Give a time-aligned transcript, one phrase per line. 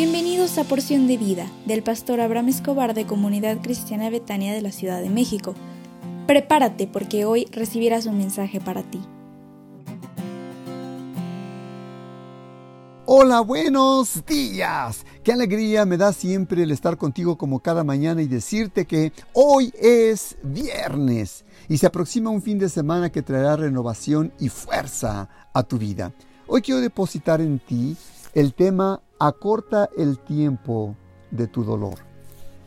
[0.00, 4.70] Bienvenidos a Porción de Vida del pastor Abraham Escobar de Comunidad Cristiana Betania de la
[4.70, 5.56] Ciudad de México.
[6.28, 9.00] Prepárate porque hoy recibirás un mensaje para ti.
[13.06, 15.04] Hola, buenos días.
[15.24, 19.72] Qué alegría me da siempre el estar contigo como cada mañana y decirte que hoy
[19.82, 25.64] es viernes y se aproxima un fin de semana que traerá renovación y fuerza a
[25.64, 26.12] tu vida.
[26.46, 27.96] Hoy quiero depositar en ti
[28.32, 30.96] el tema acorta el tiempo
[31.30, 31.98] de tu dolor.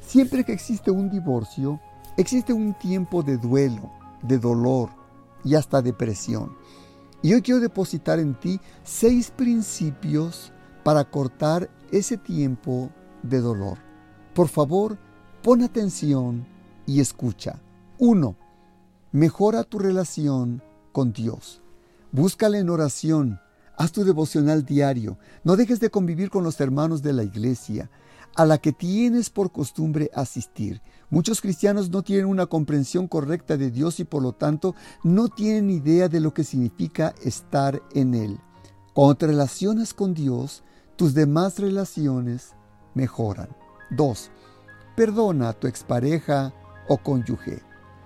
[0.00, 1.80] Siempre que existe un divorcio,
[2.16, 3.90] existe un tiempo de duelo,
[4.22, 4.90] de dolor
[5.44, 6.56] y hasta depresión.
[7.22, 10.52] Y hoy quiero depositar en ti seis principios
[10.84, 12.90] para cortar ese tiempo
[13.22, 13.78] de dolor.
[14.34, 14.98] Por favor,
[15.42, 16.46] pon atención
[16.86, 17.60] y escucha.
[17.98, 18.36] 1.
[19.12, 20.62] Mejora tu relación
[20.92, 21.60] con Dios.
[22.12, 23.40] Búscale en oración
[23.78, 25.18] Haz tu devocional diario.
[25.44, 27.88] No dejes de convivir con los hermanos de la iglesia,
[28.34, 30.82] a la que tienes por costumbre asistir.
[31.10, 35.70] Muchos cristianos no tienen una comprensión correcta de Dios y por lo tanto no tienen
[35.70, 38.40] idea de lo que significa estar en Él.
[38.94, 40.64] Cuando te relacionas con Dios,
[40.96, 42.56] tus demás relaciones
[42.94, 43.48] mejoran.
[43.90, 44.30] 2.
[44.96, 46.52] Perdona a tu expareja
[46.88, 47.62] o cónyuge.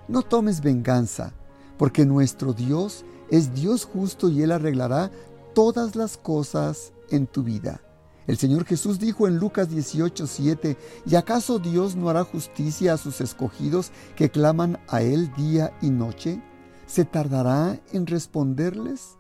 [0.07, 1.33] No tomes venganza,
[1.79, 5.11] porque nuestro Dios es Dios justo y Él arreglará
[5.55, 7.81] todas las cosas en tu vida.
[8.27, 13.21] El Señor Jesús dijo en Lucas 18:7, ¿y acaso Dios no hará justicia a sus
[13.21, 16.41] escogidos que claman a Él día y noche?
[16.87, 19.17] ¿Se tardará en responderles?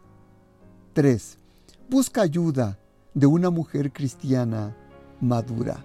[0.93, 1.39] 3.
[1.89, 2.79] Busca ayuda
[3.15, 4.77] de una mujer cristiana
[5.21, 5.85] madura,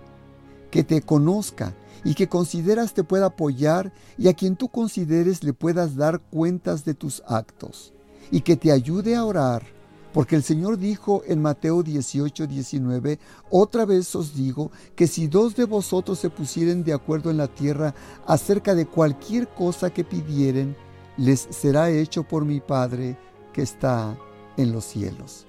[0.69, 5.53] que te conozca y que consideras te pueda apoyar y a quien tú consideres le
[5.53, 7.93] puedas dar cuentas de tus actos,
[8.31, 9.76] y que te ayude a orar
[10.17, 13.19] porque el Señor dijo en Mateo 18, 19,
[13.51, 17.47] otra vez os digo que si dos de vosotros se pusieren de acuerdo en la
[17.47, 17.93] tierra
[18.25, 20.75] acerca de cualquier cosa que pidieren,
[21.17, 23.15] les será hecho por mi Padre
[23.53, 24.17] que está
[24.57, 25.45] en los cielos.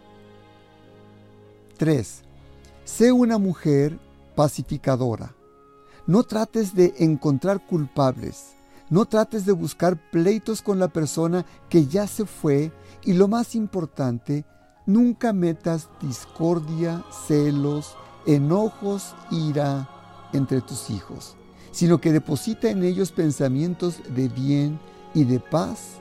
[1.79, 2.21] 3.
[2.85, 3.99] Sé una mujer
[4.35, 5.35] pacificadora.
[6.07, 8.59] No trates de encontrar culpables.
[8.91, 12.71] No trates de buscar pleitos con la persona que ya se fue
[13.03, 14.45] y lo más importante,
[14.89, 17.95] Nunca metas discordia, celos,
[18.25, 19.87] enojos, ira
[20.33, 21.37] entre tus hijos,
[21.73, 24.81] sino que deposita en ellos pensamientos de bien
[25.13, 25.99] y de paz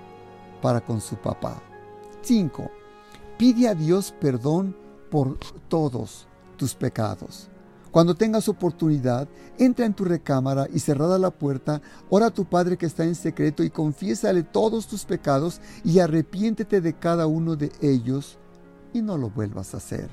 [0.61, 1.61] para con su papá.
[2.21, 2.71] 5.
[3.37, 4.73] Pide a Dios perdón
[5.11, 5.37] por
[5.67, 6.25] todos
[6.55, 7.49] tus pecados.
[7.91, 9.27] Cuando tengas oportunidad,
[9.57, 13.15] entra en tu recámara y cerrada la puerta, ora a tu Padre que está en
[13.15, 18.37] secreto y confiésale todos tus pecados y arrepiéntete de cada uno de ellos
[18.93, 20.09] y no lo vuelvas a hacer.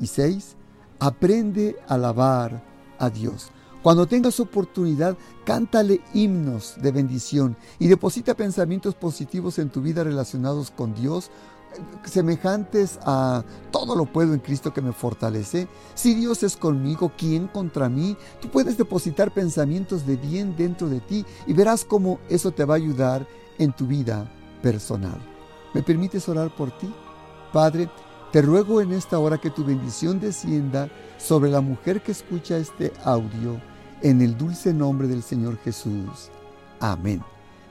[0.00, 0.56] Y seis,
[0.98, 2.62] aprende a alabar
[2.98, 3.50] a Dios.
[3.82, 10.70] Cuando tengas oportunidad, cántale himnos de bendición y deposita pensamientos positivos en tu vida relacionados
[10.70, 11.30] con Dios,
[12.04, 15.68] semejantes a todo lo puedo en Cristo que me fortalece.
[15.94, 18.16] Si Dios es conmigo, ¿quién contra mí?
[18.40, 22.74] Tú puedes depositar pensamientos de bien dentro de ti y verás cómo eso te va
[22.74, 23.26] a ayudar
[23.58, 24.30] en tu vida
[24.62, 25.20] personal.
[25.74, 26.90] ¿Me permites orar por ti?
[27.54, 27.88] Padre,
[28.32, 30.88] te ruego en esta hora que tu bendición descienda
[31.18, 33.60] sobre la mujer que escucha este audio,
[34.02, 36.32] en el dulce nombre del Señor Jesús.
[36.80, 37.22] Amén.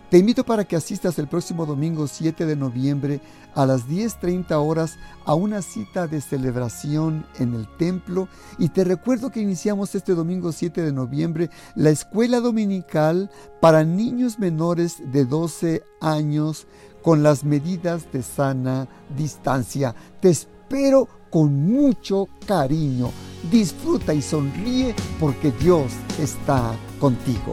[0.10, 3.20] Te invito para que asistas el próximo domingo 7 de noviembre
[3.56, 8.30] a las 10.30 horas a una cita de celebración en el templo
[8.60, 14.38] y te recuerdo que iniciamos este domingo 7 de noviembre la escuela dominical para niños
[14.38, 16.68] menores de 12 años
[17.03, 19.94] con las medidas de sana distancia.
[20.19, 23.12] Te espero con mucho cariño.
[23.52, 27.52] Disfruta y sonríe porque Dios está contigo.